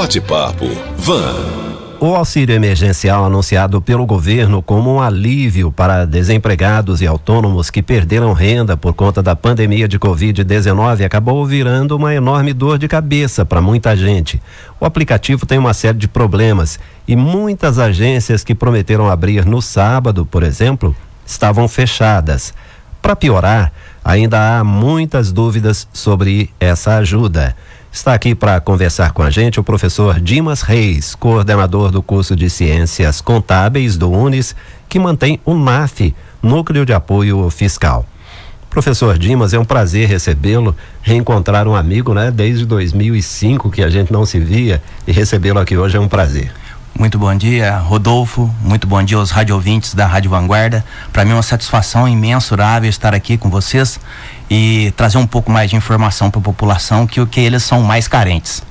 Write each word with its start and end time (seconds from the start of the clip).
Bate-papo 0.00 0.64
Van. 0.96 1.34
O 1.98 2.14
auxílio 2.14 2.54
emergencial 2.54 3.24
anunciado 3.24 3.82
pelo 3.82 4.06
governo 4.06 4.62
como 4.62 4.94
um 4.94 5.00
alívio 5.00 5.72
para 5.72 6.04
desempregados 6.04 7.00
e 7.00 7.06
autônomos 7.08 7.68
que 7.68 7.82
perderam 7.82 8.32
renda 8.32 8.76
por 8.76 8.94
conta 8.94 9.20
da 9.20 9.34
pandemia 9.34 9.88
de 9.88 9.98
Covid-19 9.98 11.04
acabou 11.04 11.44
virando 11.44 11.96
uma 11.96 12.14
enorme 12.14 12.52
dor 12.52 12.78
de 12.78 12.86
cabeça 12.86 13.44
para 13.44 13.60
muita 13.60 13.96
gente. 13.96 14.40
O 14.78 14.86
aplicativo 14.86 15.44
tem 15.44 15.58
uma 15.58 15.74
série 15.74 15.98
de 15.98 16.06
problemas 16.06 16.78
e 17.08 17.16
muitas 17.16 17.80
agências 17.80 18.44
que 18.44 18.54
prometeram 18.54 19.10
abrir 19.10 19.44
no 19.44 19.60
sábado, 19.60 20.24
por 20.24 20.44
exemplo, 20.44 20.94
estavam 21.26 21.66
fechadas. 21.66 22.54
Para 23.02 23.16
piorar, 23.16 23.72
ainda 24.08 24.58
há 24.58 24.64
muitas 24.64 25.30
dúvidas 25.30 25.86
sobre 25.92 26.48
essa 26.58 26.96
ajuda. 26.96 27.54
Está 27.92 28.14
aqui 28.14 28.34
para 28.34 28.58
conversar 28.58 29.12
com 29.12 29.22
a 29.22 29.28
gente 29.28 29.60
o 29.60 29.62
professor 29.62 30.18
Dimas 30.18 30.62
Reis, 30.62 31.14
coordenador 31.14 31.90
do 31.90 32.02
curso 32.02 32.34
de 32.34 32.48
Ciências 32.48 33.20
Contábeis 33.20 33.98
do 33.98 34.10
UNES, 34.10 34.56
que 34.88 34.98
mantém 34.98 35.38
o 35.44 35.54
NAF, 35.54 36.14
Núcleo 36.42 36.86
de 36.86 36.94
Apoio 36.94 37.50
Fiscal. 37.50 38.06
Professor 38.70 39.18
Dimas, 39.18 39.52
é 39.52 39.58
um 39.58 39.64
prazer 39.64 40.08
recebê-lo, 40.08 40.74
reencontrar 41.02 41.68
um 41.68 41.76
amigo, 41.76 42.14
né? 42.14 42.30
Desde 42.30 42.64
2005 42.64 43.70
que 43.70 43.82
a 43.82 43.90
gente 43.90 44.10
não 44.10 44.24
se 44.24 44.40
via 44.40 44.82
e 45.06 45.12
recebê-lo 45.12 45.58
aqui 45.58 45.76
hoje 45.76 45.98
é 45.98 46.00
um 46.00 46.08
prazer. 46.08 46.50
Muito 46.98 47.16
bom 47.16 47.32
dia, 47.32 47.78
Rodolfo. 47.78 48.52
Muito 48.60 48.84
bom 48.84 49.00
dia 49.00 49.16
aos 49.16 49.30
rádio 49.30 49.54
ouvintes 49.54 49.94
da 49.94 50.04
Rádio 50.04 50.32
Vanguarda. 50.32 50.84
Para 51.12 51.24
mim 51.24 51.30
é 51.30 51.34
uma 51.34 51.44
satisfação 51.44 52.08
imensurável 52.08 52.90
estar 52.90 53.14
aqui 53.14 53.38
com 53.38 53.48
vocês 53.48 54.00
e 54.50 54.92
trazer 54.96 55.16
um 55.16 55.26
pouco 55.26 55.48
mais 55.48 55.70
de 55.70 55.76
informação 55.76 56.28
para 56.28 56.40
a 56.40 56.42
população 56.42 57.06
que 57.06 57.20
o 57.20 57.26
que 57.26 57.38
eles 57.38 57.62
são 57.62 57.82
mais 57.82 58.08
carentes. 58.08 58.64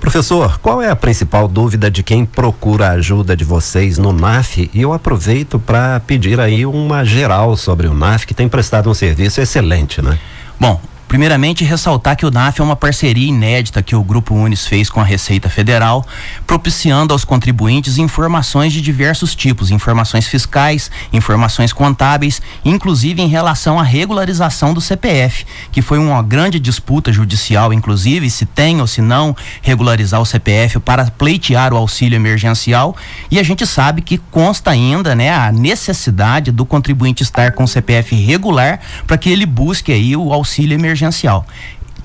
Professor, 0.00 0.58
qual 0.58 0.82
é 0.82 0.90
a 0.90 0.96
principal 0.96 1.46
dúvida 1.46 1.88
de 1.88 2.02
quem 2.02 2.24
procura 2.24 2.88
a 2.88 2.92
ajuda 2.94 3.36
de 3.36 3.44
vocês 3.44 3.96
no 3.96 4.12
NAF? 4.12 4.68
E 4.74 4.82
eu 4.82 4.92
aproveito 4.92 5.60
para 5.60 6.00
pedir 6.00 6.40
aí 6.40 6.66
uma 6.66 7.04
geral 7.04 7.56
sobre 7.56 7.86
o 7.86 7.94
NAF, 7.94 8.26
que 8.26 8.34
tem 8.34 8.48
prestado 8.48 8.90
um 8.90 8.94
serviço 8.94 9.40
excelente, 9.40 10.02
né? 10.02 10.18
Bom, 10.58 10.80
Primeiramente, 11.08 11.64
ressaltar 11.64 12.16
que 12.16 12.26
o 12.26 12.30
NAF 12.30 12.60
é 12.60 12.62
uma 12.62 12.76
parceria 12.76 13.26
inédita 13.26 13.82
que 13.82 13.96
o 13.96 14.04
Grupo 14.04 14.34
Unis 14.34 14.66
fez 14.66 14.90
com 14.90 15.00
a 15.00 15.04
Receita 15.04 15.48
Federal, 15.48 16.06
propiciando 16.46 17.14
aos 17.14 17.24
contribuintes 17.24 17.96
informações 17.96 18.74
de 18.74 18.82
diversos 18.82 19.34
tipos, 19.34 19.70
informações 19.70 20.28
fiscais, 20.28 20.90
informações 21.10 21.72
contábeis, 21.72 22.42
inclusive 22.62 23.22
em 23.22 23.26
relação 23.26 23.80
à 23.80 23.82
regularização 23.82 24.74
do 24.74 24.82
CPF, 24.82 25.46
que 25.72 25.80
foi 25.80 25.98
uma 25.98 26.22
grande 26.22 26.60
disputa 26.60 27.10
judicial, 27.10 27.72
inclusive, 27.72 28.28
se 28.28 28.44
tem 28.44 28.78
ou 28.78 28.86
se 28.86 29.00
não 29.00 29.34
regularizar 29.62 30.20
o 30.20 30.26
CPF 30.26 30.78
para 30.78 31.10
pleitear 31.10 31.72
o 31.72 31.78
auxílio 31.78 32.16
emergencial. 32.16 32.94
E 33.30 33.38
a 33.38 33.42
gente 33.42 33.66
sabe 33.66 34.02
que 34.02 34.18
consta 34.18 34.72
ainda 34.72 35.14
né, 35.14 35.30
a 35.30 35.50
necessidade 35.50 36.52
do 36.52 36.66
contribuinte 36.66 37.22
estar 37.22 37.52
com 37.52 37.64
o 37.64 37.68
CPF 37.68 38.14
regular 38.14 38.78
para 39.06 39.16
que 39.16 39.30
ele 39.30 39.46
busque 39.46 39.90
aí 39.90 40.14
o 40.14 40.34
auxílio 40.34 40.74
emergencial 40.74 40.97
emergencial 40.98 41.46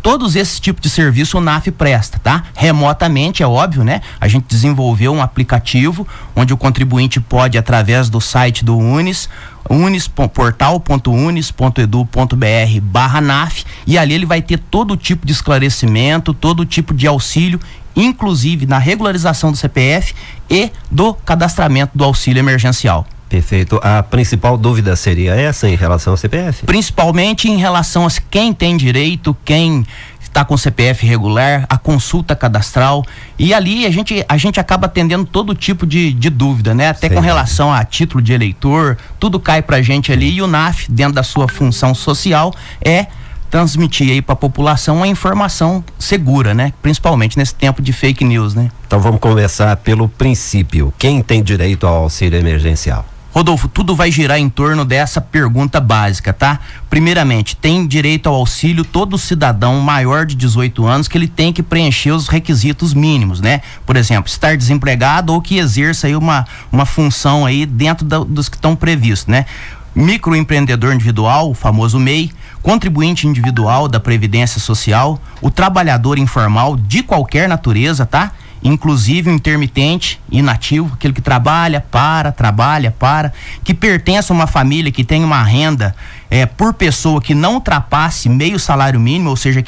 todos 0.03 0.36
esses 0.36 0.59
tipos 0.59 0.81
de 0.81 0.89
serviço 0.89 1.38
o 1.38 1.41
NAF 1.41 1.72
presta, 1.72 2.19
tá? 2.19 2.44
Remotamente, 2.53 3.41
é 3.41 3.47
óbvio, 3.47 3.85
né? 3.85 4.02
A 4.19 4.27
gente 4.27 4.47
desenvolveu 4.50 5.13
um 5.13 5.22
aplicativo 5.22 6.05
onde 6.35 6.53
o 6.53 6.58
contribuinte 6.58 7.22
pode, 7.22 7.58
através 7.58 8.09
do 8.09 8.19
site 8.19 8.66
do 8.66 8.77
Unis, 8.77 9.30
unis, 9.69 10.09
portal.unis.edu.br 10.09 12.81
barra 12.81 13.22
NAF, 13.22 13.63
e 13.88 13.97
ali 13.97 14.13
ele 14.13 14.25
vai 14.25 14.41
ter 14.41 14.59
todo 14.59 14.97
tipo 14.97 15.25
de 15.25 15.31
esclarecimento, 15.31 16.33
todo 16.33 16.66
tipo 16.66 16.94
de 16.94 17.07
auxílio, 17.07 17.61
inclusive 17.95 18.66
na 18.66 18.80
regularização 18.80 19.52
do 19.52 19.57
CPF 19.57 20.13
e 20.50 20.69
do 20.91 21.13
cadastramento 21.13 21.97
do 21.97 22.03
auxílio 22.03 22.41
emergencial. 22.41 23.07
Perfeito. 23.34 23.80
A 23.81 24.03
principal 24.03 24.56
dúvida 24.56 24.95
seria 24.95 25.34
essa 25.34 25.68
em 25.68 25.75
relação 25.75 26.13
ao 26.13 26.18
CPF? 26.18 26.68
Principalmente 26.68 27.50
em 27.50 27.57
relação 27.57 28.06
a 28.06 28.09
quem 28.30 28.53
tem 28.53 28.78
direito, 28.78 29.35
quem 29.44 29.84
está 30.22 30.46
com 30.46 30.56
CPF 30.56 31.03
regular, 31.03 31.66
a 31.68 31.75
consulta 31.75 32.35
cadastral 32.35 33.03
e 33.40 33.52
ali 33.52 33.88
a 33.88 33.90
gente, 33.90 34.24
a 34.30 34.38
gente 34.38 34.59
acaba 34.59 34.85
atendendo 34.85 35.25
todo 35.25 35.56
tipo 35.56 35.88
de, 35.88 36.13
de 36.13 36.30
dúvida, 36.30 36.75
né? 36.75 36.90
Até 36.90 37.09
Sim. 37.09 37.16
com 37.16 37.22
relação 37.22 37.74
a 37.74 37.84
título 37.84 38.22
de 38.22 38.34
eleitor, 38.34 39.00
tudo 39.19 39.40
cai 39.40 39.63
pra 39.63 39.81
gente 39.81 40.12
ali 40.12 40.36
e 40.36 40.41
o 40.41 40.46
NAF, 40.46 40.91
dentro 40.91 41.13
da 41.13 41.24
sua 41.24 41.47
função 41.47 41.96
social, 41.96 42.53
é 42.86 43.07
transmitir 43.50 44.12
aí 44.12 44.22
para 44.22 44.34
a 44.34 44.36
população 44.36 44.97
uma 44.97 45.07
informação 45.07 45.84
segura, 45.97 46.53
né? 46.53 46.72
Principalmente 46.84 47.36
nesse 47.36 47.56
tempo 47.56 47.81
de 47.81 47.91
fake 47.91 48.24
news, 48.24 48.53
né? 48.53 48.69
Então 48.86 49.00
vamos 49.00 49.19
começar 49.19 49.75
pelo 49.78 50.07
princípio. 50.07 50.94
Quem 51.00 51.24
tem 51.24 51.41
direito 51.41 51.88
ao 51.88 52.03
auxílio 52.03 52.38
emergencial? 52.38 53.03
Rodolfo, 53.33 53.67
tudo 53.67 53.95
vai 53.95 54.11
girar 54.11 54.38
em 54.38 54.47
torno 54.47 54.85
dessa 54.85 55.19
pergunta 55.19 55.81
básica, 55.81 56.31
tá? 56.31 56.59
Primeiramente, 56.88 57.55
tem 57.55 57.88
direito 57.88 58.29
ao 58.29 58.35
auxílio 58.35 58.85
todo 58.85 59.17
cidadão 59.17 59.79
maior 59.79 60.23
de 60.23 60.35
18 60.35 60.85
anos 60.85 61.07
que 61.07 61.17
ele 61.17 61.27
tem 61.27 61.51
que 61.51 61.63
preencher 61.63 62.11
os 62.11 62.27
requisitos 62.27 62.94
mínimos, 62.94 63.41
né? 63.41 63.61
Por 63.88 63.95
exemplo, 63.95 64.29
estar 64.29 64.55
desempregado 64.55 65.33
ou 65.33 65.41
que 65.41 65.57
exerça 65.57 66.05
aí 66.05 66.16
uma, 66.16 66.45
uma 66.71 66.85
função 66.85 67.44
aí 67.44 67.66
dentro 67.66 68.05
da, 68.05 68.19
dos 68.19 68.47
que 68.47 68.55
estão 68.55 68.75
previstos, 68.75 69.25
né? 69.25 69.47
Microempreendedor 69.95 70.94
individual, 70.94 71.50
o 71.50 71.55
famoso 71.55 72.00
MEI, 72.00 72.31
contribuinte 72.61 73.27
individual 73.27 73.88
da 73.88 74.00
Previdência 74.00 74.59
Social, 74.59 75.19
o 75.41 75.50
trabalhador 75.50 76.19
informal 76.19 76.75
de 76.75 77.01
qualquer 77.01 77.50
natureza, 77.50 78.05
tá? 78.05 78.31
Inclusive 78.63 79.29
o 79.29 79.34
intermitente, 79.34 80.19
inativo, 80.31 80.94
aquele 80.94 81.13
que 81.13 81.22
trabalha, 81.22 81.81
para, 81.81 82.31
trabalha, 82.31 82.91
para, 82.91 83.34
que 83.63 83.74
pertence 83.74 84.31
a 84.31 84.35
uma 84.35 84.47
família 84.47 84.91
que 84.91 85.03
tem 85.03 85.24
uma 85.24 85.44
renda 85.44 85.96
é, 86.33 86.47
por 86.47 86.73
pessoa 86.73 87.21
que 87.21 87.35
não 87.35 87.53
ultrapasse 87.53 88.27
meio 88.27 88.57
salário 88.57 88.99
mínimo, 88.99 89.29
ou 89.29 89.35
seja, 89.35 89.61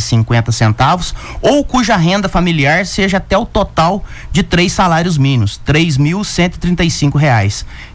cinquenta 0.00 0.52
centavos, 0.52 1.12
ou 1.42 1.64
cuja 1.64 1.96
renda 1.96 2.28
familiar 2.28 2.86
seja 2.86 3.16
até 3.16 3.36
o 3.36 3.44
total 3.44 4.04
de 4.30 4.44
três 4.44 4.72
salários 4.72 5.18
mínimos, 5.18 5.56
mil 5.98 6.22
cento 6.22 6.60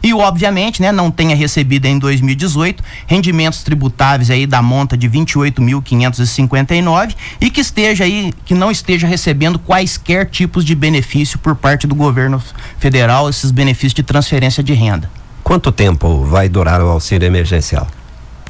e 0.02 0.12
obviamente, 0.12 0.82
né, 0.82 0.92
não 0.92 1.10
tenha 1.10 1.34
recebido 1.34 1.86
em 1.86 1.98
2018 1.98 2.84
rendimentos 3.06 3.62
tributáveis 3.62 4.28
aí 4.28 4.46
da 4.46 4.60
monta 4.60 4.94
de 4.94 5.08
vinte 5.08 5.30
e 5.30 5.38
oito 5.38 5.62
mil 5.62 5.80
quinhentos 5.80 6.20
e 6.20 6.26
cinquenta 6.26 6.74
e 6.74 6.82
nove 6.82 7.14
e 7.40 7.48
que 7.48 7.62
esteja 7.62 8.04
aí, 8.04 8.34
que 8.44 8.52
não 8.52 8.70
esteja 8.70 9.06
recebendo 9.06 9.58
quaisquer 9.58 10.28
tipos 10.28 10.66
de 10.66 10.74
benefício 10.74 11.38
por 11.38 11.56
parte 11.56 11.86
do 11.86 11.94
governo 11.94 12.42
federal, 12.78 13.30
esses 13.30 13.50
benefícios 13.50 13.94
de 13.94 14.02
transferência 14.02 14.62
de 14.62 14.74
renda. 14.74 15.21
Quanto 15.42 15.72
tempo 15.72 16.24
vai 16.24 16.48
durar 16.48 16.80
o 16.80 16.88
auxílio 16.88 17.26
emergencial? 17.26 17.86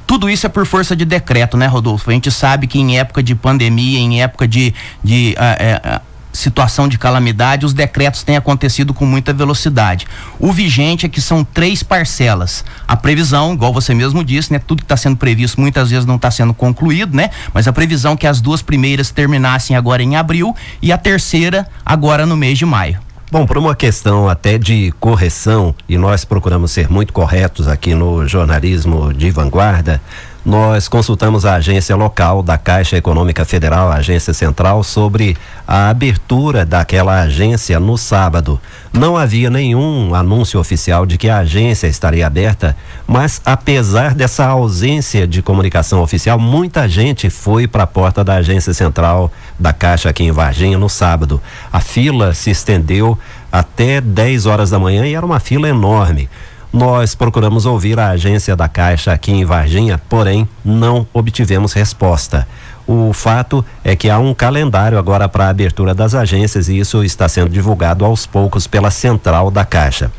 Tudo 0.07 0.29
isso 0.29 0.45
é 0.45 0.49
por 0.49 0.67
força 0.67 0.95
de 0.95 1.05
decreto, 1.05 1.57
né, 1.57 1.67
Rodolfo? 1.67 2.11
A 2.11 2.13
gente 2.13 2.31
sabe 2.31 2.67
que 2.67 2.79
em 2.79 2.99
época 2.99 3.23
de 3.23 3.35
pandemia, 3.35 3.99
em 3.99 4.21
época 4.23 4.47
de, 4.47 4.75
de 5.03 5.35
uh, 5.39 5.97
uh, 5.97 6.01
situação 6.33 6.89
de 6.89 6.99
calamidade, 6.99 7.65
os 7.65 7.73
decretos 7.73 8.23
têm 8.23 8.37
acontecido 8.37 8.93
com 8.93 9.07
muita 9.07 9.33
velocidade. 9.33 10.07
O 10.39 10.53
vigente 10.53 11.07
é 11.07 11.09
que 11.09 11.21
são 11.21 11.45
três 11.45 11.83
parcelas. 11.83 12.65
A 12.87 12.97
previsão, 12.97 13.55
igual 13.55 13.73
você 13.73 13.95
mesmo 13.95 14.25
disse, 14.25 14.53
né? 14.53 14.59
Tudo 14.59 14.81
que 14.81 14.85
está 14.85 14.97
sendo 14.97 15.17
previsto 15.17 15.61
muitas 15.61 15.91
vezes 15.91 16.05
não 16.05 16.17
está 16.17 16.31
sendo 16.31 16.53
concluído, 16.53 17.17
né? 17.17 17.31
Mas 17.53 17.69
a 17.69 17.73
previsão 17.73 18.13
é 18.13 18.17
que 18.17 18.27
as 18.27 18.41
duas 18.41 18.63
primeiras 18.63 19.11
terminassem 19.11 19.77
agora 19.77 20.03
em 20.03 20.17
abril 20.17 20.55
e 20.81 20.93
a 20.93 20.99
terceira 20.99 21.67
agora 21.85 22.27
no 22.27 22.37
mês 22.37 22.59
de 22.59 22.67
maio. 22.67 22.99
Bom, 23.33 23.47
por 23.47 23.57
uma 23.57 23.75
questão 23.75 24.29
até 24.29 24.59
de 24.59 24.93
correção, 25.01 25.75
e 25.89 25.97
nós 25.97 26.23
procuramos 26.23 26.71
ser 26.71 26.91
muito 26.91 27.15
corretos 27.15 27.67
aqui 27.67 27.95
no 27.95 28.29
jornalismo 28.29 29.11
de 29.11 29.31
vanguarda, 29.31 30.03
nós 30.45 30.89
consultamos 30.89 31.47
a 31.47 31.55
agência 31.55 31.95
local 31.95 32.43
da 32.43 32.59
Caixa 32.59 32.97
Econômica 32.97 33.45
Federal, 33.45 33.91
a 33.91 33.97
agência 33.97 34.35
central, 34.35 34.83
sobre 34.83 35.37
a 35.67 35.89
abertura 35.89 36.67
daquela 36.67 37.21
agência 37.21 37.79
no 37.79 37.97
sábado. 37.97 38.61
Não 38.93 39.17
havia 39.17 39.49
nenhum 39.49 40.15
anúncio 40.15 40.59
oficial 40.59 41.07
de 41.07 41.17
que 41.17 41.29
a 41.29 41.39
agência 41.39 41.87
estaria 41.87 42.27
aberta, 42.27 42.77
mas 43.07 43.41
apesar 43.45 44.15
dessa 44.15 44.45
ausência 44.47 45.29
de 45.29 45.43
comunicação 45.43 46.03
oficial, 46.03 46.41
muita 46.41 46.89
gente 46.89 47.31
foi 47.31 47.69
para 47.69 47.85
a 47.85 47.87
porta 47.87 48.25
da 48.25 48.35
agência 48.35 48.75
central 48.75 49.31
da 49.59 49.73
Caixa 49.73 50.11
aqui 50.11 50.25
em 50.25 50.33
Varginha 50.33 50.77
no 50.77 50.89
sábado. 50.89 51.41
A 51.73 51.79
fila 51.79 52.35
se 52.35 52.51
estendeu 52.51 53.17
até 53.51 54.01
10 54.01 54.47
horas 54.47 54.71
da 54.71 54.79
manhã 54.79 55.07
e 55.07 55.15
era 55.15 55.25
uma 55.25 55.39
fila 55.39 55.69
enorme. 55.69 56.29
Nós 56.73 57.15
procuramos 57.15 57.67
ouvir 57.67 58.01
a 58.01 58.09
agência 58.09 58.57
da 58.57 58.67
Caixa 58.67 59.13
aqui 59.13 59.31
em 59.31 59.45
Varginha, 59.45 60.01
porém 60.09 60.49
não 60.65 61.07
obtivemos 61.13 61.75
resposta. 61.75 62.49
O 62.87 63.13
fato 63.13 63.63
é 63.85 63.95
que 63.95 64.09
há 64.09 64.19
um 64.19 64.33
calendário 64.33 64.99
agora 64.99 65.29
para 65.29 65.45
a 65.45 65.49
abertura 65.51 65.95
das 65.95 66.15
agências 66.15 66.71
e 66.71 66.79
isso 66.79 67.05
está 67.05 67.29
sendo 67.29 67.51
divulgado 67.51 68.07
aos 68.07 68.25
poucos 68.25 68.67
pela 68.67 68.91
central 68.91 69.51
da 69.51 69.67
Caixa. 69.67 70.11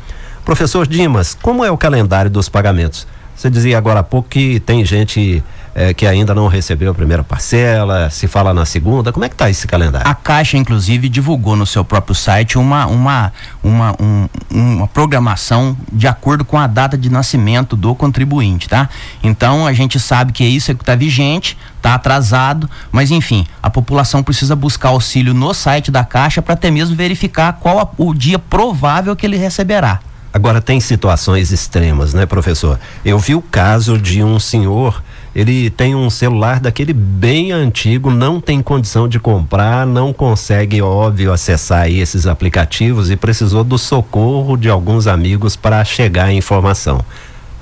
Professor 0.44 0.86
Dimas, 0.86 1.36
como 1.42 1.64
é 1.64 1.72
o 1.72 1.76
calendário 1.76 2.30
dos 2.30 2.48
pagamentos? 2.48 3.04
Você 3.34 3.50
dizia 3.50 3.76
agora 3.76 3.98
há 3.98 4.04
pouco 4.04 4.28
que 4.28 4.60
tem 4.60 4.84
gente 4.84 5.42
é, 5.74 5.92
que 5.92 6.06
ainda 6.06 6.34
não 6.34 6.46
recebeu 6.46 6.90
a 6.90 6.94
primeira 6.94 7.24
parcela, 7.24 8.08
se 8.10 8.28
fala 8.28 8.54
na 8.54 8.64
segunda, 8.64 9.12
como 9.12 9.24
é 9.24 9.28
que 9.28 9.34
está 9.34 9.50
esse 9.50 9.66
calendário? 9.66 10.08
A 10.08 10.14
Caixa, 10.14 10.56
inclusive, 10.56 11.08
divulgou 11.08 11.56
no 11.56 11.66
seu 11.66 11.84
próprio 11.84 12.14
site 12.14 12.56
uma, 12.56 12.86
uma, 12.86 13.32
uma, 13.62 13.96
um, 14.00 14.28
uma 14.50 14.86
programação 14.86 15.76
de 15.92 16.06
acordo 16.06 16.44
com 16.44 16.56
a 16.56 16.66
data 16.66 16.96
de 16.96 17.10
nascimento 17.10 17.74
do 17.74 17.94
contribuinte, 17.94 18.68
tá? 18.68 18.88
Então 19.22 19.66
a 19.66 19.72
gente 19.72 19.98
sabe 19.98 20.32
que 20.32 20.44
isso 20.44 20.70
é 20.70 20.74
que 20.74 20.82
está 20.82 20.94
vigente, 20.94 21.58
está 21.76 21.94
atrasado, 21.94 22.70
mas 22.92 23.10
enfim, 23.10 23.46
a 23.62 23.68
população 23.68 24.22
precisa 24.22 24.54
buscar 24.54 24.90
auxílio 24.90 25.34
no 25.34 25.52
site 25.52 25.90
da 25.90 26.04
Caixa 26.04 26.40
para 26.40 26.54
até 26.54 26.70
mesmo 26.70 26.94
verificar 26.94 27.54
qual 27.54 27.80
a, 27.80 27.88
o 27.98 28.14
dia 28.14 28.38
provável 28.38 29.16
que 29.16 29.26
ele 29.26 29.36
receberá. 29.36 30.00
Agora 30.34 30.60
tem 30.60 30.80
situações 30.80 31.52
extremas, 31.52 32.12
né, 32.12 32.26
professor? 32.26 32.80
Eu 33.04 33.20
vi 33.20 33.36
o 33.36 33.40
caso 33.40 33.96
de 33.96 34.20
um 34.20 34.40
senhor, 34.40 35.00
ele 35.34 35.70
tem 35.70 35.94
um 35.94 36.08
celular 36.08 36.60
daquele 36.60 36.92
bem 36.92 37.52
antigo, 37.52 38.10
não 38.10 38.40
tem 38.40 38.62
condição 38.62 39.08
de 39.08 39.18
comprar, 39.18 39.86
não 39.86 40.12
consegue, 40.12 40.80
óbvio, 40.80 41.32
acessar 41.32 41.90
esses 41.90 42.26
aplicativos 42.26 43.10
e 43.10 43.16
precisou 43.16 43.64
do 43.64 43.76
socorro 43.76 44.56
de 44.56 44.68
alguns 44.68 45.06
amigos 45.06 45.56
para 45.56 45.84
chegar 45.84 46.26
à 46.26 46.32
informação 46.32 47.04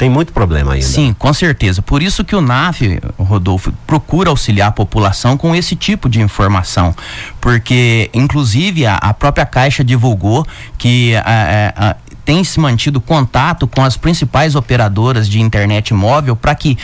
tem 0.02 0.10
muito 0.10 0.32
problema 0.32 0.72
ainda. 0.72 0.84
Sim, 0.84 1.14
com 1.16 1.32
certeza. 1.32 1.80
Por 1.80 2.02
isso 2.02 2.24
que 2.24 2.34
o 2.34 2.40
NAF, 2.40 3.00
Rodolfo, 3.16 3.72
procura 3.86 4.30
auxiliar 4.30 4.68
a 4.68 4.72
população 4.72 5.36
com 5.36 5.54
esse 5.54 5.76
tipo 5.76 6.08
de 6.08 6.20
informação. 6.20 6.92
Porque, 7.40 8.10
inclusive, 8.12 8.84
a, 8.84 8.96
a 8.96 9.14
própria 9.14 9.46
Caixa 9.46 9.84
divulgou 9.84 10.44
que 10.76 11.14
a, 11.14 11.72
a, 11.76 11.96
tem 12.24 12.44
se 12.44 12.60
mantido 12.60 13.00
contato 13.00 13.66
com 13.66 13.82
as 13.82 13.96
principais 13.96 14.54
operadoras 14.54 15.28
de 15.28 15.40
internet 15.40 15.92
móvel 15.92 16.36
para 16.36 16.54
que 16.54 16.78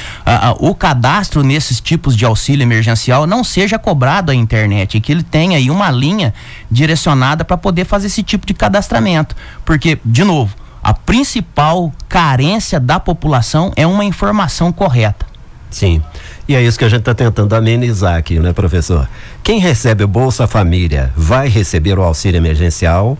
o 0.59 0.75
cadastro 0.75 1.43
nesses 1.43 1.81
tipos 1.81 2.17
de 2.17 2.25
auxílio 2.25 2.63
emergencial 2.63 3.27
não 3.27 3.45
seja 3.45 3.79
cobrado 3.79 4.31
à 4.31 4.35
internet, 4.35 5.01
que 5.01 5.13
ele 5.13 5.23
tenha 5.23 5.57
aí 5.57 5.71
uma 5.71 5.91
linha 5.91 6.35
direcionada 6.71 7.45
para 7.45 7.57
poder 7.57 7.85
fazer 7.85 8.09
esse 8.09 8.23
tipo 8.23 8.47
de 8.47 8.55
cadastramento. 8.55 9.37
Porque, 9.65 9.99
de 10.05 10.25
novo, 10.25 10.55
a 10.83 10.95
principal 10.95 11.93
carência 12.09 12.81
da 12.81 12.99
população 12.99 13.73
é 13.77 13.87
uma 13.87 14.05
informação 14.05 14.73
correta. 14.73 15.27
Sim. 15.71 16.03
E 16.49 16.55
é 16.55 16.63
isso 16.63 16.79
que 16.79 16.85
a 16.85 16.89
gente 16.89 17.01
está 17.01 17.15
tentando 17.15 17.55
amenizar 17.55 18.17
aqui, 18.17 18.39
né, 18.39 18.55
professor? 18.55 19.07
Quem 19.43 19.61
recebe 19.61 20.03
o 20.03 20.09
Bolsa 20.09 20.47
Família 20.47 21.13
vai 21.15 21.49
receber 21.49 21.99
o 21.99 22.03
auxílio 22.03 22.39
emergencial? 22.39 23.19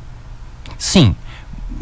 Sim. 0.79 1.15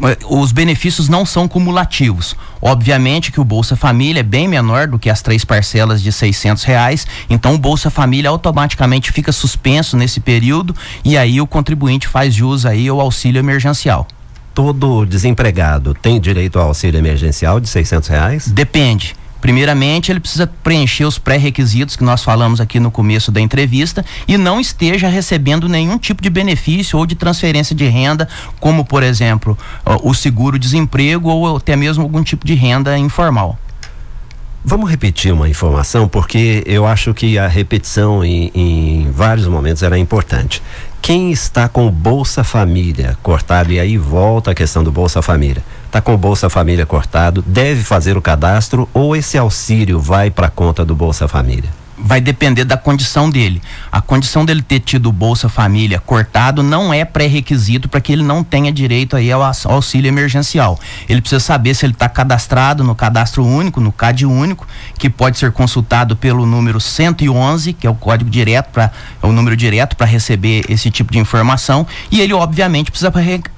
Eh, 0.03 0.17
os 0.29 0.51
benefícios 0.51 1.09
não 1.09 1.25
são 1.25 1.47
cumulativos. 1.47 2.35
Obviamente 2.61 3.31
que 3.31 3.39
o 3.39 3.43
Bolsa 3.43 3.75
Família 3.75 4.19
é 4.19 4.23
bem 4.23 4.47
menor 4.47 4.87
do 4.87 4.99
que 4.99 5.09
as 5.09 5.21
três 5.21 5.43
parcelas 5.43 6.01
de 6.01 6.11
seiscentos 6.11 6.63
reais, 6.63 7.07
então 7.29 7.55
o 7.55 7.57
Bolsa 7.57 7.89
Família 7.89 8.29
automaticamente 8.29 9.11
fica 9.11 9.31
suspenso 9.31 9.95
nesse 9.95 10.19
período 10.19 10.75
e 11.03 11.17
aí 11.17 11.39
o 11.41 11.47
contribuinte 11.47 12.07
faz 12.07 12.33
jus 12.33 12.65
aí 12.65 12.87
ao 12.87 12.99
auxílio 12.99 13.39
emergencial 13.39 14.07
todo 14.57 15.05
desempregado 15.05 15.93
tem 15.93 16.19
direito 16.19 16.57
ao 16.57 16.69
auxílio 16.69 16.97
emergencial 16.97 17.59
de 17.59 17.69
seiscentos 17.69 18.09
reais? 18.09 18.47
Depende. 18.47 19.15
Primeiramente, 19.41 20.11
ele 20.11 20.19
precisa 20.19 20.47
preencher 20.47 21.05
os 21.05 21.19
pré-requisitos 21.19 21.95
que 21.95 22.03
nós 22.03 22.23
falamos 22.23 22.59
aqui 22.59 22.79
no 22.79 22.91
começo 22.91 23.31
da 23.31 23.39
entrevista 23.39 24.05
e 24.27 24.37
não 24.37 24.59
esteja 24.59 25.07
recebendo 25.07 25.69
nenhum 25.69 25.97
tipo 25.97 26.21
de 26.21 26.29
benefício 26.29 26.97
ou 26.97 27.05
de 27.05 27.15
transferência 27.15 27.75
de 27.75 27.87
renda, 27.87 28.27
como, 28.59 28.83
por 28.83 29.03
exemplo, 29.03 29.57
o 30.03 30.13
seguro-desemprego 30.13 31.29
ou 31.29 31.57
até 31.57 31.75
mesmo 31.75 32.03
algum 32.03 32.23
tipo 32.23 32.45
de 32.45 32.55
renda 32.55 32.97
informal. 32.97 33.57
Vamos 34.69 34.89
repetir 34.89 35.31
uma 35.31 35.47
informação, 35.47 36.09
porque 36.09 36.61
eu 36.65 36.85
acho 36.85 37.13
que 37.13 37.37
a 37.37 37.47
repetição 37.47 38.21
em, 38.21 38.51
em 38.53 39.09
vários 39.11 39.47
momentos 39.47 39.81
era 39.81 39.97
importante. 39.97 40.61
Quem 41.01 41.31
está 41.31 41.69
com 41.69 41.89
Bolsa 41.89 42.43
Família 42.43 43.17
cortado, 43.23 43.71
e 43.71 43.79
aí 43.79 43.97
volta 43.97 44.51
a 44.51 44.53
questão 44.53 44.83
do 44.83 44.91
Bolsa 44.91 45.21
Família, 45.21 45.63
está 45.87 46.01
com 46.01 46.15
Bolsa 46.15 46.49
Família 46.49 46.85
cortado, 46.85 47.43
deve 47.45 47.83
fazer 47.83 48.17
o 48.17 48.21
cadastro 48.21 48.87
ou 48.93 49.15
esse 49.15 49.37
auxílio 49.37 49.99
vai 49.99 50.29
para 50.29 50.47
a 50.47 50.51
conta 50.51 50.85
do 50.85 50.95
Bolsa 50.95 51.27
Família? 51.27 51.69
Vai 51.97 52.21
depender 52.21 52.63
da 52.63 52.77
condição 52.77 53.29
dele. 53.29 53.61
A 53.91 53.99
condição 54.01 54.45
dele 54.45 54.61
ter 54.61 54.79
tido 54.79 55.11
Bolsa 55.11 55.49
Família 55.49 55.99
cortado 55.99 56.61
não 56.61 56.93
é 56.93 57.03
pré-requisito 57.03 57.89
para 57.89 57.99
que 57.99 58.11
ele 58.11 58.23
não 58.23 58.43
tenha 58.43 58.71
direito 58.71 59.15
aí 59.15 59.31
ao 59.31 59.41
auxílio 59.65 60.07
emergencial. 60.07 60.79
Ele 61.09 61.21
precisa 61.21 61.39
saber 61.39 61.73
se 61.73 61.85
ele 61.85 61.93
está 61.93 62.07
cadastrado 62.07 62.83
no 62.83 62.93
cadastro 62.93 63.45
único, 63.45 63.81
no 63.81 63.91
CAD 63.91 64.25
único, 64.25 64.67
que 64.97 65.09
pode 65.09 65.37
ser 65.37 65.51
consultado 65.51 66.15
pelo 66.15 66.45
número 66.45 66.79
111, 66.79 67.73
que 67.73 67.87
é 67.87 67.89
o 67.89 67.95
código 67.95 68.29
direto 68.29 68.69
para 68.71 68.91
é 69.21 69.25
o 69.25 69.31
número 69.31 69.55
direto 69.55 69.95
para 69.95 70.05
receber 70.05 70.63
esse 70.69 70.91
tipo 70.91 71.11
de 71.11 71.19
informação, 71.19 71.85
e 72.11 72.21
ele 72.21 72.33
obviamente 72.33 72.91
precisa 72.91 73.11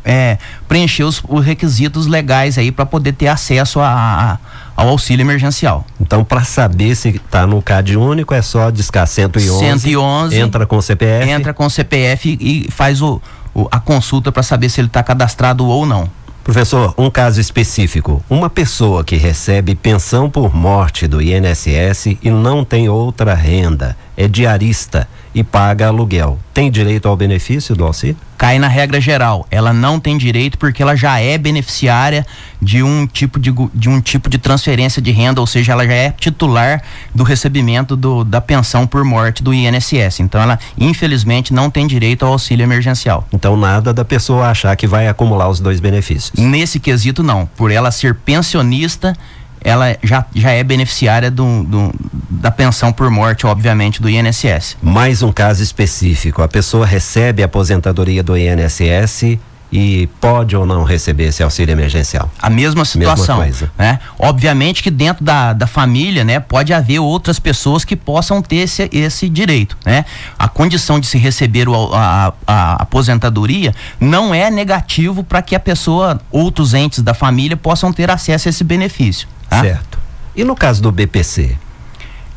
é, 0.05 0.37
preencher 0.67 1.03
os, 1.03 1.21
os, 1.27 1.45
requisitos 1.45 2.07
legais 2.07 2.57
aí 2.57 2.71
para 2.71 2.85
poder 2.85 3.13
ter 3.13 3.27
acesso 3.27 3.79
a, 3.79 3.89
a 4.33 4.37
ao 4.79 4.87
auxílio 4.87 5.23
emergencial. 5.23 5.85
Então, 5.99 6.23
para 6.23 6.45
saber 6.45 6.95
se 6.95 7.09
está 7.09 7.45
no 7.45 7.61
CAD 7.61 7.97
único, 7.97 8.33
é 8.33 8.41
só 8.41 8.69
discar 8.69 9.05
111, 9.05 9.59
111 9.59 10.37
entra 10.37 10.65
com 10.65 10.77
o 10.77 10.81
CPF. 10.81 11.29
Entra 11.29 11.53
com 11.53 11.65
o 11.65 11.69
CPF 11.69 12.37
e 12.39 12.71
faz 12.71 13.01
o, 13.01 13.21
o 13.53 13.67
a 13.69 13.79
consulta 13.79 14.31
para 14.31 14.41
saber 14.41 14.69
se 14.69 14.79
ele 14.79 14.87
está 14.87 15.03
cadastrado 15.03 15.65
ou 15.65 15.85
não. 15.85 16.09
Professor, 16.45 16.93
um 16.97 17.09
caso 17.09 17.41
específico. 17.41 18.23
Uma 18.29 18.49
pessoa 18.49 19.03
que 19.03 19.17
recebe 19.17 19.75
pensão 19.75 20.29
por 20.29 20.55
morte 20.55 21.07
do 21.07 21.21
INSS 21.21 22.17
e 22.23 22.31
não 22.31 22.63
tem 22.63 22.87
outra 22.87 23.33
renda, 23.33 23.97
é 24.15 24.27
diarista 24.27 25.07
e 25.33 25.43
paga 25.43 25.87
aluguel. 25.87 26.39
Tem 26.53 26.69
direito 26.69 27.07
ao 27.07 27.15
benefício 27.15 27.75
do 27.75 27.85
auxílio? 27.85 28.17
Cai 28.37 28.57
na 28.57 28.67
regra 28.67 28.99
geral. 28.99 29.45
Ela 29.51 29.73
não 29.73 29.99
tem 29.99 30.17
direito 30.17 30.57
porque 30.57 30.81
ela 30.81 30.95
já 30.95 31.19
é 31.19 31.37
beneficiária 31.37 32.25
de 32.61 32.81
um 32.81 33.05
tipo 33.05 33.39
de, 33.39 33.53
de 33.73 33.89
um 33.89 34.01
tipo 34.01 34.29
de 34.29 34.37
transferência 34.37 35.01
de 35.01 35.11
renda, 35.11 35.41
ou 35.41 35.47
seja, 35.47 35.73
ela 35.73 35.85
já 35.85 35.93
é 35.93 36.11
titular 36.11 36.81
do 37.13 37.23
recebimento 37.23 37.95
do, 37.95 38.23
da 38.23 38.41
pensão 38.41 38.87
por 38.87 39.03
morte 39.03 39.43
do 39.43 39.53
INSS. 39.53 40.21
Então 40.21 40.41
ela, 40.41 40.57
infelizmente, 40.77 41.53
não 41.53 41.69
tem 41.69 41.85
direito 41.85 42.25
ao 42.25 42.31
auxílio 42.31 42.63
emergencial. 42.63 43.27
Então 43.31 43.55
nada 43.55 43.93
da 43.93 44.05
pessoa 44.05 44.47
achar 44.47 44.75
que 44.75 44.87
vai 44.87 45.07
acumular 45.07 45.49
os 45.49 45.59
dois 45.59 45.79
benefícios. 45.79 46.31
Nesse 46.37 46.79
quesito 46.79 47.21
não. 47.21 47.45
Por 47.45 47.71
ela 47.71 47.91
ser 47.91 48.15
pensionista 48.15 49.15
ela 49.61 49.97
já, 50.03 50.25
já 50.33 50.51
é 50.51 50.63
beneficiária 50.63 51.29
do, 51.29 51.63
do, 51.63 51.93
da 52.29 52.51
pensão 52.51 52.91
por 52.91 53.09
morte, 53.09 53.45
obviamente, 53.45 54.01
do 54.01 54.09
INSS. 54.09 54.77
Mais 54.81 55.21
um 55.21 55.31
caso 55.31 55.61
específico: 55.61 56.41
a 56.41 56.47
pessoa 56.47 56.85
recebe 56.85 57.41
a 57.41 57.45
aposentadoria 57.45 58.23
do 58.23 58.37
INSS 58.37 59.37
e 59.71 60.07
pode 60.19 60.55
ou 60.55 60.65
não 60.65 60.83
receber 60.83 61.25
esse 61.25 61.43
auxílio 61.43 61.71
emergencial? 61.71 62.31
A 62.41 62.49
mesma 62.49 62.83
situação, 62.85 63.39
mesma 63.39 63.71
né? 63.77 63.99
Obviamente 64.17 64.81
que 64.81 64.89
dentro 64.89 65.23
da, 65.23 65.53
da 65.53 65.67
família, 65.67 66.23
né, 66.23 66.39
pode 66.39 66.73
haver 66.73 66.99
outras 66.99 67.39
pessoas 67.39 67.85
que 67.85 67.95
possam 67.95 68.41
ter 68.41 68.57
esse, 68.57 68.89
esse 68.91 69.29
direito, 69.29 69.77
né? 69.85 70.05
A 70.37 70.47
condição 70.47 70.99
de 70.99 71.07
se 71.07 71.17
receber 71.17 71.69
o, 71.69 71.93
a, 71.93 72.33
a, 72.47 72.73
aposentadoria 72.81 73.73
não 73.99 74.33
é 74.33 74.49
negativo 74.49 75.23
para 75.23 75.41
que 75.41 75.55
a 75.55 75.59
pessoa, 75.59 76.19
outros 76.31 76.73
entes 76.73 77.01
da 77.01 77.13
família 77.13 77.55
possam 77.55 77.93
ter 77.93 78.09
acesso 78.09 78.47
a 78.47 78.49
esse 78.49 78.63
benefício. 78.63 79.27
Tá? 79.49 79.61
Certo. 79.61 79.99
E 80.35 80.43
no 80.43 80.55
caso 80.55 80.81
do 80.81 80.91
BPC? 80.91 81.57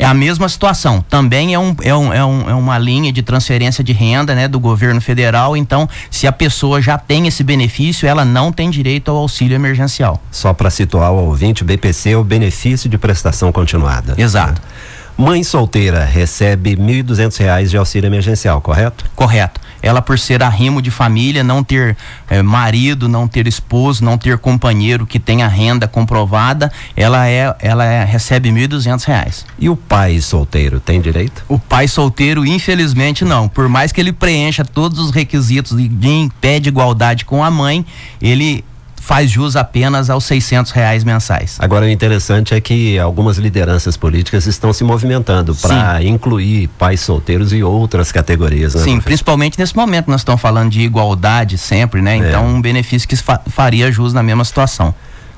É 0.03 0.07
a 0.07 0.13
mesma 0.13 0.49
situação. 0.49 1.01
Também 1.09 1.55
é, 1.55 1.59
um, 1.59 1.77
é, 1.83 1.95
um, 1.95 2.13
é, 2.13 2.25
um, 2.25 2.51
é 2.51 2.55
uma 2.55 2.77
linha 2.77 3.13
de 3.13 3.23
transferência 3.23 3.85
de 3.85 3.93
renda 3.93 4.35
né, 4.35 4.49
do 4.49 4.59
governo 4.59 5.01
federal. 5.01 5.57
Então, 5.57 5.89
se 6.11 6.27
a 6.27 6.33
pessoa 6.33 6.83
já 6.83 6.99
tem 6.99 7.29
esse 7.29 7.45
benefício, 7.45 8.09
ela 8.09 8.25
não 8.25 8.51
tem 8.51 8.69
direito 8.69 9.13
ao 9.13 9.17
auxílio 9.19 9.55
emergencial. 9.55 10.21
Só 10.31 10.53
para 10.53 10.71
situar 10.71 11.13
o 11.13 11.27
ouvinte, 11.27 11.63
o 11.63 11.65
BPC 11.65 12.11
é 12.11 12.17
o 12.17 12.25
benefício 12.25 12.91
de 12.91 12.99
prestação 12.99 13.53
continuada. 13.53 14.15
Exato. 14.19 14.61
Né? 14.61 14.69
Mãe 15.17 15.45
solteira 15.45 16.05
recebe 16.05 16.71
R$ 16.71 17.03
1.200 17.03 17.67
de 17.69 17.77
auxílio 17.77 18.09
emergencial, 18.09 18.61
correto? 18.61 19.05
Correto. 19.15 19.61
Ela, 19.83 20.01
por 20.01 20.19
ser 20.19 20.43
arrimo 20.43 20.81
de 20.81 20.91
família, 20.91 21.43
não 21.43 21.65
ter 21.65 21.97
eh, 22.31 22.41
marido, 22.43 23.09
não 23.09 23.27
ter 23.27 23.47
esposo, 23.47 24.05
não 24.05 24.17
ter 24.17 24.39
companheiro 24.39 25.07
que 25.07 25.19
tenha 25.19 25.49
renda 25.49 25.89
comprovada, 25.89 26.71
ela 26.97 27.29
é, 27.29 27.55
ela 27.61 27.85
é, 27.85 28.05
recebe 28.05 28.51
R$ 28.51 28.69
1.200. 28.69 29.45
E 29.59 29.69
o 29.69 29.77
pai 29.77 30.21
solteiro 30.21 30.81
tem 30.81 31.01
direito? 31.01 31.45
O 31.49 31.59
pai 31.59 31.89
solteiro, 31.89 32.47
infelizmente, 32.47 33.25
não. 33.25 33.49
Por 33.49 33.69
mais 33.69 33.93
que 33.93 34.01
ele 34.01 34.13
preencha 34.13 34.65
todos 34.65 34.99
os 34.99 35.11
requisitos 35.11 35.77
de, 35.77 35.89
de 35.89 36.09
em 36.09 36.29
pé 36.29 36.61
de 36.61 36.69
igualdade 36.69 37.25
com 37.25 37.43
a 37.43 37.51
mãe, 37.51 37.85
ele 38.21 38.65
faz 39.03 39.29
jus 39.29 39.57
apenas 39.57 40.09
aos 40.09 40.25
600 40.25 40.71
reais 40.71 41.03
mensais. 41.03 41.57
Agora 41.59 41.85
o 41.85 41.89
interessante 41.89 42.55
é 42.55 42.61
que 42.61 42.97
algumas 43.01 43.37
lideranças 43.37 43.97
políticas 43.97 44.47
estão 44.47 44.73
se 44.73 44.85
movimentando 44.85 45.57
para 45.57 46.01
incluir 46.05 46.69
pais 46.79 47.01
solteiros 47.01 47.53
e 47.53 47.65
outras 47.65 48.13
categorias. 48.13 48.75
Né, 48.75 48.81
Sim, 48.81 48.85
professor? 48.85 49.05
principalmente 49.05 49.59
nesse 49.59 49.75
momento 49.75 50.09
nós 50.09 50.21
estamos 50.21 50.41
falando 50.41 50.71
de 50.71 50.83
igualdade 50.83 51.59
sempre, 51.59 52.01
né? 52.01 52.15
É. 52.15 52.29
Então 52.29 52.47
um 52.47 52.63
benefício 52.63 53.09
que 53.09 53.17
fa 53.17 53.41
faria 53.49 53.91
jus 53.91 54.13
na 54.15 54.23
mesma 54.23 54.45
situação. 54.45 54.95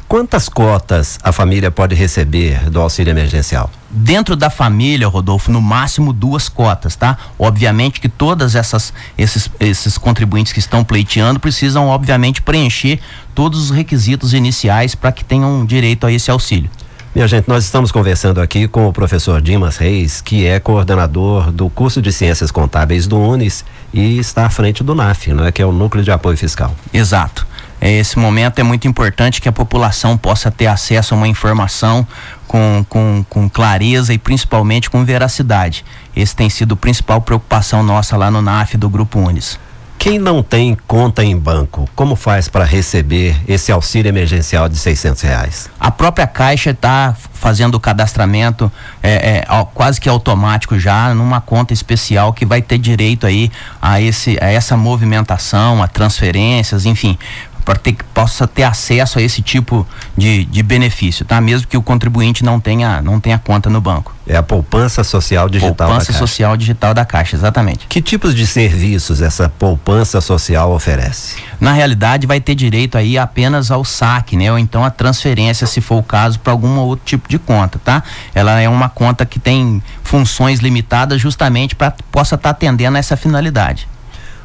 Quantas 0.07 0.49
cotas 0.49 1.19
a 1.23 1.33
família 1.33 1.71
pode 1.71 1.95
receber 1.95 2.71
do 2.71 2.81
auxílio 2.81 3.11
emergencial? 3.11 3.71
Dentro 3.91 4.37
da 4.37 4.51
família, 4.51 5.09
Rodolfo, 5.09 5.51
no 5.51 5.61
máximo 5.61 6.13
duas 6.13 6.49
cotas, 6.49 6.95
tá? 6.95 7.17
Obviamente 7.39 8.01
que 8.01 8.09
todas 8.09 8.55
essas 8.55 8.93
esses, 9.17 9.51
esses 9.59 9.97
contribuintes 9.97 10.53
que 10.53 10.59
estão 10.59 10.85
pleiteando 10.85 11.41
precisam 11.41 11.89
obviamente 11.89 12.43
preencher 12.43 13.01
todos 13.35 13.59
os 13.59 13.71
requisitos 13.71 14.35
iniciais 14.35 14.95
para 14.95 15.11
que 15.11 15.25
tenham 15.25 15.65
direito 15.65 16.07
a 16.07 16.13
esse 16.13 16.31
auxílio. 16.31 16.71
Minha 17.15 17.29
gente, 17.29 17.49
nós 17.49 17.65
estamos 17.65 17.93
conversando 17.93 18.41
aqui 18.41 18.67
com 18.67 18.89
o 18.89 18.93
professor 18.93 19.41
Dimas 19.41 19.77
Reis, 19.77 20.21
que 20.21 20.45
é 20.45 20.59
coordenador 20.59 21.53
do 21.53 21.71
curso 21.71 22.03
de 22.03 22.13
Ciências 22.13 22.51
Contábeis 22.51 23.07
do 23.07 23.17
UNES 23.17 23.65
e 23.93 24.19
está 24.19 24.47
à 24.47 24.51
frente 24.51 24.83
do 24.83 24.97
NAF, 24.97 25.33
né, 25.33 25.53
que 25.53 25.63
é 25.63 25.67
o 25.67 25.71
Núcleo 25.71 26.03
de 26.03 26.11
Apoio 26.11 26.37
Fiscal. 26.37 26.75
Exato. 26.93 27.47
Esse 27.91 28.19
momento 28.19 28.59
é 28.59 28.63
muito 28.63 28.89
importante 28.89 29.43
que 29.43 29.49
a 29.49 29.53
população 29.53 30.17
possa 30.17 30.51
ter 30.51 30.67
acesso 30.67 31.13
a 31.13 31.17
uma 31.19 31.29
informação 31.29 32.07
com, 32.49 32.85
com, 32.89 33.25
com 33.29 33.49
clareza 33.49 34.15
e 34.15 34.19
principalmente 34.19 34.89
com 34.89 35.05
veracidade. 35.05 35.85
Esse 36.17 36.35
tem 36.35 36.49
sido 36.49 36.73
a 36.73 36.77
principal 36.77 37.21
preocupação 37.21 37.83
nossa 37.83 38.17
lá 38.17 38.31
no 38.31 38.41
NAF 38.41 38.79
do 38.79 38.89
Grupo 38.89 39.19
Unis. 39.19 39.59
Quem 39.99 40.19
não 40.19 40.43
tem 40.43 40.77
conta 40.87 41.25
em 41.25 41.35
banco, 41.35 41.89
como 41.95 42.15
faz 42.15 42.47
para 42.49 42.65
receber 42.65 43.37
esse 43.49 43.73
auxílio 43.73 44.09
emergencial 44.09 44.69
de 44.69 44.77
600 44.77 45.23
reais? 45.23 45.71
A 45.81 45.91
própria 45.91 46.27
Caixa 46.27 46.71
está 46.71 47.17
fazendo 47.33 47.77
o 47.77 47.81
cadastramento 47.81 48.71
é, 49.03 49.39
é, 49.39 49.45
quase 49.73 50.01
que 50.01 50.09
automático 50.09 50.79
já 50.79 51.15
numa 51.15 51.41
conta 51.41 51.73
especial 51.73 52.35
que 52.35 52.45
vai 52.45 52.61
ter 52.61 52.77
direito 52.77 53.27
aí 53.27 53.51
a, 53.81 53.99
esse, 54.01 54.37
a 54.43 54.51
essa 54.51 54.77
movimentação, 54.77 55.83
a 55.83 55.89
transferências, 55.89 56.85
enfim 56.85 57.19
para 57.65 57.77
ter 57.77 57.97
possa 58.13 58.47
ter 58.47 58.63
acesso 58.63 59.19
a 59.19 59.23
esse 59.23 59.43
tipo 59.43 59.87
de, 60.17 60.45
de 60.45 60.63
benefício, 60.63 61.25
tá? 61.25 61.41
Mesmo 61.41 61.67
que 61.67 61.77
o 61.77 61.83
contribuinte 61.83 62.45
não 62.45 62.61
tenha 62.61 63.01
não 63.01 63.19
tenha 63.19 63.39
conta 63.39 63.71
no 63.71 63.81
banco. 63.81 64.15
É 64.27 64.37
a 64.37 64.43
poupança 64.43 65.05
social 65.05 65.49
digital 65.49 65.75
poupança 65.75 65.99
da 65.99 66.07
Caixa. 66.07 66.19
social 66.19 66.57
digital 66.57 66.95
da 66.95 67.05
Caixa, 67.05 67.37
exatamente. 67.37 67.87
Que 67.87 68.01
tipos 68.01 68.35
de 68.35 68.47
serviços 68.47 69.21
essa 69.21 69.49
poupança 69.49 70.21
social 70.21 70.73
oferece? 70.73 71.37
Na 71.61 71.73
realidade, 71.73 72.27
vai 72.27 72.41
ter 72.41 72.55
direito 72.55 72.97
aí 72.97 73.19
apenas 73.19 73.71
ao 73.71 73.85
saque, 73.85 74.37
né? 74.37 74.51
Ou 74.51 74.59
então 74.59 74.83
a 74.83 74.91
transferência, 74.91 75.67
se 75.67 75.81
for 75.81 75.97
o 75.97 76.03
caso, 76.03 76.41
para 76.41 76.53
algum 76.53 76.79
outro 76.79 77.05
tipo 77.05 77.29
de 77.29 77.39
conta, 77.39 77.79
tá? 77.85 78.03
Ela 78.35 78.61
é 78.61 78.69
uma 78.69 78.89
conta 78.89 79.27
que 79.27 79.39
tem 79.39 79.83
funções 80.03 80.61
limitadas 80.61 81.21
justamente 81.21 81.75
para 81.75 81.93
possa 82.11 82.35
estar 82.35 82.49
tá 82.49 82.51
atendendo 82.51 82.97
a 82.97 83.01
essa 83.01 83.17
finalidade. 83.17 83.87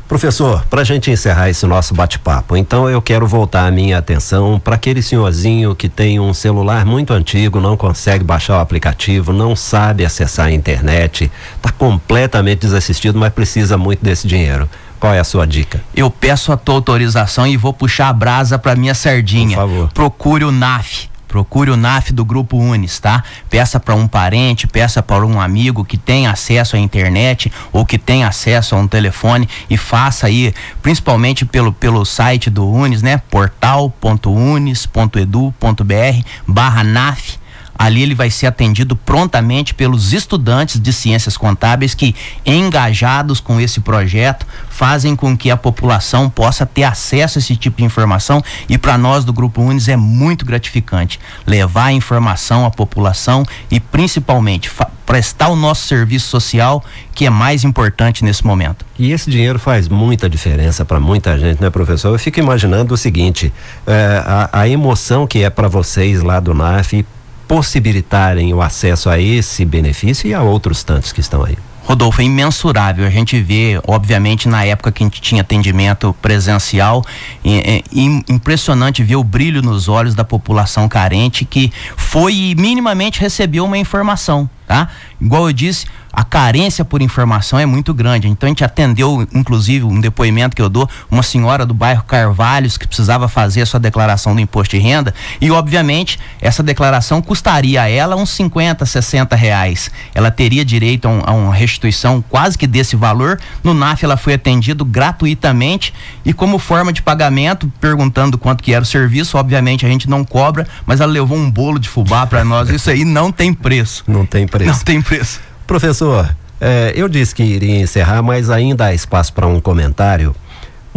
Professor, 0.10 0.66
para 0.72 0.82
a 0.82 0.84
gente 0.84 1.12
encerrar 1.12 1.52
esse 1.52 1.68
nosso 1.68 1.94
bate-papo, 1.94 2.58
então 2.58 2.90
eu 2.90 3.00
quero 3.00 3.28
voltar 3.28 3.68
a 3.68 3.72
minha 3.72 4.00
atenção 4.00 4.60
para 4.60 4.74
aquele 4.74 5.04
senhorzinho 5.04 5.76
que 5.76 5.88
tem 5.88 6.20
um 6.20 6.34
celular 6.34 6.84
muito 6.84 7.14
antigo, 7.14 7.62
não 7.62 7.78
consegue 7.78 8.24
baixar 8.24 8.58
o 8.58 8.60
aplicativo, 8.60 9.32
não 9.32 9.56
sabe 9.56 10.04
acessar 10.04 10.48
a 10.48 10.52
internet, 10.52 11.32
está 11.56 11.72
completamente 11.72 12.62
desassistido, 12.62 13.20
mas 13.20 13.32
precisa 13.32 13.78
muito 13.78 14.04
desse 14.04 14.28
dinheiro. 14.28 14.68
Qual 15.00 15.14
é 15.14 15.20
a 15.20 15.24
sua 15.24 15.46
dica? 15.46 15.80
Eu 15.96 16.10
peço 16.10 16.52
a 16.52 16.58
tua 16.58 16.76
autorização 16.76 17.46
e 17.46 17.56
vou 17.56 17.72
puxar 17.72 18.10
a 18.10 18.14
brasa 18.14 18.58
para 18.58 18.76
minha 18.76 18.96
sardinha. 18.96 19.58
Por 19.58 19.68
favor. 19.68 19.92
Procure 19.94 20.44
o 20.44 20.52
NAF, 20.52 21.09
Procure 21.30 21.72
o 21.72 21.78
NAF 21.78 22.12
do 22.12 22.26
Grupo 22.26 22.58
Unis, 22.58 23.00
tá? 23.00 23.24
Peça 23.50 23.80
para 23.80 23.96
um 23.96 24.06
parente, 24.08 24.68
peça 24.68 25.02
para 25.02 25.26
um 25.26 25.40
amigo 25.40 25.86
que 25.86 25.96
tem 25.96 26.28
acesso 26.28 26.76
à 26.76 26.80
internet 26.80 27.50
ou 27.72 27.86
que 27.86 27.98
tem 27.98 28.26
acesso 28.26 28.76
a 28.76 28.80
um 28.80 28.88
telefone 28.88 29.48
e 29.70 29.78
faça 29.78 30.28
aí, 30.28 30.54
principalmente 30.82 31.46
pelo, 31.46 31.72
pelo 31.72 32.04
site 32.04 32.50
do 32.50 32.68
Unis, 32.68 33.02
né? 33.02 33.22
portal.unis.edu.br 33.30 36.28
barra 36.48 36.84
NAF 36.84 37.39
Ali 37.80 38.04
ele 38.04 38.14
vai 38.14 38.30
ser 38.30 38.46
atendido 38.46 38.94
prontamente 38.94 39.74
pelos 39.74 40.12
estudantes 40.12 40.82
de 40.82 40.92
ciências 40.92 41.38
contábeis 41.38 41.94
que, 41.94 42.14
engajados 42.46 43.40
com 43.40 43.58
esse 43.58 43.80
projeto, 43.80 44.46
fazem 44.70 45.16
com 45.16 45.38
que 45.38 45.50
a 45.50 45.56
população 45.56 46.30
possa 46.30 46.66
ter 46.66 46.84
acesso 46.84 47.38
a 47.38 47.40
esse 47.40 47.56
tipo 47.56 47.78
de 47.78 47.86
informação 47.86 48.44
e 48.68 48.78
para 48.78 48.98
nós 48.98 49.24
do 49.24 49.32
Grupo 49.32 49.62
Unis 49.62 49.88
é 49.88 49.96
muito 49.96 50.46
gratificante 50.46 51.20
levar 51.48 51.86
a 51.86 51.94
informação 51.94 52.66
à 52.66 52.70
população 52.70 53.46
e 53.72 53.80
principalmente 53.80 54.70
prestar 55.06 55.48
o 55.48 55.56
nosso 55.56 55.88
serviço 55.88 56.28
social 56.28 56.84
que 57.16 57.26
é 57.26 57.30
mais 57.30 57.64
importante 57.64 58.24
nesse 58.24 58.46
momento. 58.46 58.86
E 58.98 59.12
esse 59.12 59.32
dinheiro 59.32 59.58
faz 59.58 59.88
muita 59.88 60.30
diferença 60.30 60.86
para 60.86 61.00
muita 61.00 61.38
gente, 61.40 61.62
né, 61.62 61.70
professor? 61.70 62.14
Eu 62.14 62.20
fico 62.20 62.40
imaginando 62.40 62.94
o 62.94 62.98
seguinte: 62.98 63.52
é, 63.88 64.24
a, 64.26 64.50
a 64.62 64.68
emoção 64.68 65.26
que 65.26 65.44
é 65.44 65.50
para 65.50 65.68
vocês 65.68 66.22
lá 66.22 66.40
do 66.40 66.54
NAF 66.54 67.06
possibilitarem 67.50 68.54
o 68.54 68.62
acesso 68.62 69.10
a 69.10 69.20
esse 69.20 69.66
benefício 69.66 70.30
e 70.30 70.36
a 70.36 70.44
outros 70.44 70.84
tantos 70.84 71.12
que 71.12 71.20
estão 71.20 71.44
aí. 71.44 71.58
Rodolfo, 71.84 72.22
é 72.22 72.26
imensurável. 72.26 73.08
A 73.08 73.10
gente 73.10 73.42
vê, 73.42 73.82
obviamente, 73.88 74.48
na 74.48 74.64
época 74.64 74.92
que 74.92 75.02
a 75.02 75.08
gente 75.08 75.20
tinha 75.20 75.42
atendimento 75.42 76.16
presencial, 76.22 77.04
é, 77.44 77.78
é 77.78 77.84
impressionante 78.30 79.02
ver 79.02 79.16
o 79.16 79.24
brilho 79.24 79.64
nos 79.64 79.90
olhos 79.90 80.14
da 80.14 80.24
população 80.24 80.88
carente 80.88 81.44
que 81.44 81.74
foi 81.98 82.36
e 82.36 82.56
minimamente 82.56 83.20
recebeu 83.20 83.66
uma 83.66 83.80
informação, 83.80 84.48
tá? 84.70 84.88
Igual 85.20 85.48
eu 85.48 85.52
disse, 85.54 85.88
a 86.14 86.24
carência 86.24 86.86
por 86.86 87.02
informação 87.02 87.58
é 87.58 87.66
muito 87.66 87.92
grande. 87.92 88.28
Então 88.28 88.46
a 88.46 88.52
gente 88.52 88.64
atendeu, 88.64 89.28
inclusive, 89.34 89.84
um 89.84 90.00
depoimento 90.00 90.56
que 90.56 90.62
eu 90.62 90.70
dou, 90.70 90.88
uma 91.10 91.24
senhora 91.24 91.66
do 91.66 91.74
bairro 91.74 92.04
Carvalhos 92.04 92.78
que 92.78 92.88
precisava 92.88 93.28
fazer 93.28 93.64
a 93.64 93.66
sua 93.66 93.80
declaração 93.80 94.36
do 94.36 94.42
imposto 94.42 94.76
de 94.76 94.82
renda 94.82 95.14
e, 95.42 95.50
obviamente, 95.50 96.20
essa 96.40 96.62
declaração 96.62 97.20
custaria 97.20 97.82
a 97.82 97.90
ela 97.90 98.16
uns 98.16 98.30
50, 98.30 98.86
60 98.86 99.36
reais. 99.36 99.90
Ela 100.14 100.30
teria 100.30 100.64
direito 100.64 101.08
a, 101.08 101.12
um, 101.12 101.22
a 101.26 101.32
uma 101.32 101.54
restituição 101.54 102.24
quase 102.30 102.58
que 102.58 102.68
desse 102.68 102.96
valor. 102.96 103.40
No 103.64 103.74
NAF 103.74 104.06
ela 104.06 104.18
foi 104.18 104.36
atendido 104.36 104.86
gratuitamente 104.86 105.94
e 106.24 106.32
como 106.32 106.60
forma 106.60 106.94
de 106.94 107.02
pagamento, 107.02 107.72
perguntando 107.82 108.38
quanto 108.38 108.64
que 108.64 108.72
era 108.74 108.84
o 108.84 108.86
serviço, 108.86 109.36
obviamente 109.36 109.86
a 109.86 109.90
gente 109.90 110.08
não 110.08 110.24
cobra, 110.24 110.68
mas 110.86 111.02
ela 111.02 111.12
levou 111.12 111.38
um 111.38 111.50
bolo 111.50 111.80
de 111.80 111.90
fubá 111.90 112.28
para 112.28 112.44
nós. 112.44 112.70
Isso 112.70 112.90
aí 112.90 113.04
não 113.04 113.32
tem 113.32 113.52
preço. 113.52 114.04
Não 114.08 114.26
tem 114.26 114.48
preço. 114.48 114.59
Não 114.68 114.80
tem 114.80 115.02
preço. 115.02 115.40
Professor, 115.66 116.36
é, 116.60 116.94
eu 116.96 117.08
disse 117.08 117.34
que 117.34 117.44
iria 117.44 117.80
encerrar, 117.80 118.22
mas 118.22 118.50
ainda 118.50 118.86
há 118.86 118.94
espaço 118.94 119.34
para 119.34 119.48
um 119.48 119.60
comentário. 119.62 120.36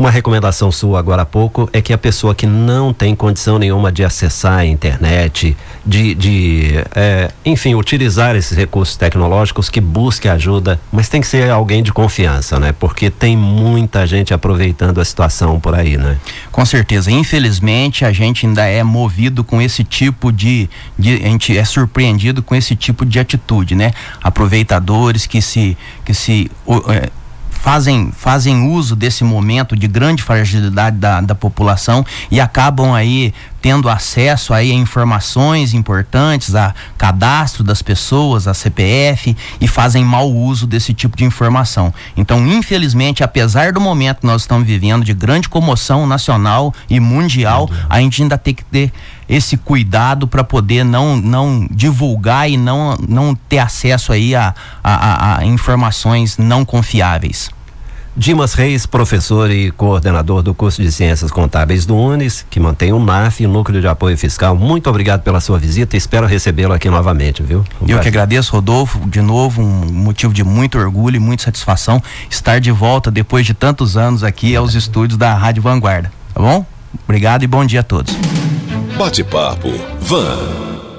Uma 0.02 0.10
recomendação 0.10 0.72
sua 0.72 0.98
agora 0.98 1.22
há 1.22 1.24
pouco 1.24 1.70
é 1.72 1.80
que 1.80 1.92
a 1.92 1.96
pessoa 1.96 2.34
que 2.34 2.44
não 2.44 2.92
tem 2.92 3.14
condição 3.14 3.56
nenhuma 3.56 3.92
de 3.92 4.02
acessar 4.02 4.58
a 4.58 4.66
internet, 4.66 5.56
de, 5.86 6.12
de 6.16 6.72
é, 6.92 7.30
enfim, 7.44 7.76
utilizar 7.76 8.34
esses 8.34 8.58
recursos 8.58 8.96
tecnológicos, 8.96 9.70
que 9.70 9.80
busque 9.80 10.28
ajuda, 10.28 10.80
mas 10.90 11.08
tem 11.08 11.20
que 11.20 11.28
ser 11.28 11.48
alguém 11.48 11.84
de 11.84 11.92
confiança, 11.92 12.58
né? 12.58 12.74
Porque 12.76 13.10
tem 13.10 13.36
muita 13.36 14.04
gente 14.04 14.34
aproveitando 14.34 15.00
a 15.00 15.04
situação 15.04 15.60
por 15.60 15.72
aí, 15.72 15.96
né? 15.96 16.18
Com 16.50 16.66
certeza. 16.66 17.08
Infelizmente, 17.08 18.04
a 18.04 18.10
gente 18.10 18.44
ainda 18.44 18.66
é 18.66 18.82
movido 18.82 19.44
com 19.44 19.62
esse 19.62 19.84
tipo 19.84 20.32
de, 20.32 20.68
de 20.98 21.14
a 21.24 21.28
gente 21.28 21.56
é 21.56 21.64
surpreendido 21.64 22.42
com 22.42 22.56
esse 22.56 22.74
tipo 22.74 23.06
de 23.06 23.20
atitude, 23.20 23.76
né? 23.76 23.92
Aproveitadores 24.20 25.26
que 25.26 25.40
se 25.40 25.78
que 26.04 26.12
se 26.12 26.50
é, 26.88 27.08
fazem, 27.62 28.10
fazem 28.10 28.68
uso 28.68 28.96
desse 28.96 29.22
momento 29.22 29.76
de 29.76 29.86
grande 29.86 30.20
fragilidade 30.20 30.96
da, 30.96 31.20
da 31.20 31.34
população 31.34 32.04
e 32.28 32.40
acabam 32.40 32.92
aí 32.92 33.32
tendo 33.62 33.88
acesso 33.88 34.52
aí 34.52 34.72
a 34.72 34.74
informações 34.74 35.72
importantes, 35.72 36.56
a 36.56 36.74
cadastro 36.98 37.62
das 37.62 37.80
pessoas, 37.80 38.48
a 38.48 38.52
CPF 38.52 39.36
e 39.60 39.68
fazem 39.68 40.04
mau 40.04 40.28
uso 40.28 40.66
desse 40.66 40.92
tipo 40.92 41.16
de 41.16 41.24
informação. 41.24 41.94
Então, 42.16 42.44
infelizmente, 42.48 43.22
apesar 43.22 43.72
do 43.72 43.80
momento 43.80 44.18
que 44.18 44.26
nós 44.26 44.42
estamos 44.42 44.66
vivendo 44.66 45.04
de 45.04 45.14
grande 45.14 45.48
comoção 45.48 46.04
nacional 46.04 46.74
e 46.90 46.98
mundial, 46.98 47.70
a 47.88 48.00
gente 48.00 48.22
ainda 48.22 48.36
tem 48.36 48.54
que 48.54 48.64
ter 48.64 48.92
esse 49.32 49.56
cuidado 49.56 50.28
para 50.28 50.44
poder 50.44 50.84
não, 50.84 51.16
não 51.16 51.66
divulgar 51.70 52.50
e 52.50 52.58
não, 52.58 52.96
não 53.08 53.34
ter 53.34 53.60
acesso 53.60 54.12
aí 54.12 54.34
a, 54.34 54.54
a, 54.84 55.38
a 55.38 55.44
informações 55.46 56.36
não 56.36 56.66
confiáveis. 56.66 57.48
Dimas 58.14 58.52
Reis, 58.52 58.84
professor 58.84 59.50
e 59.50 59.70
coordenador 59.70 60.42
do 60.42 60.52
curso 60.52 60.82
de 60.82 60.92
Ciências 60.92 61.30
Contábeis 61.30 61.86
do 61.86 61.96
UNES, 61.96 62.44
que 62.50 62.60
mantém 62.60 62.92
o 62.92 63.02
NAF, 63.02 63.46
o 63.46 63.48
Núcleo 63.48 63.80
de 63.80 63.88
Apoio 63.88 64.18
Fiscal. 64.18 64.54
Muito 64.54 64.90
obrigado 64.90 65.22
pela 65.22 65.40
sua 65.40 65.58
visita 65.58 65.96
e 65.96 65.98
espero 65.98 66.26
recebê-lo 66.26 66.74
aqui 66.74 66.90
novamente, 66.90 67.42
viu? 67.42 67.64
Um 67.80 67.88
Eu 67.88 68.00
que 68.00 68.08
agradeço, 68.08 68.52
Rodolfo, 68.52 69.00
de 69.08 69.22
novo, 69.22 69.62
um 69.62 69.90
motivo 69.90 70.34
de 70.34 70.44
muito 70.44 70.76
orgulho 70.76 71.16
e 71.16 71.18
muita 71.18 71.44
satisfação 71.44 72.02
estar 72.30 72.60
de 72.60 72.70
volta 72.70 73.10
depois 73.10 73.46
de 73.46 73.54
tantos 73.54 73.96
anos 73.96 74.22
aqui 74.22 74.54
aos 74.54 74.74
estúdios 74.74 75.16
da 75.16 75.32
Rádio 75.32 75.62
Vanguarda. 75.62 76.12
Tá 76.34 76.40
bom? 76.42 76.66
Obrigado 77.04 77.42
e 77.42 77.46
bom 77.46 77.64
dia 77.64 77.80
a 77.80 77.82
todos. 77.82 78.14
Bate-papo 78.96 79.70
Van. 80.00 80.91